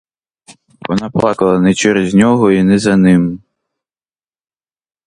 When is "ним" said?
2.97-3.41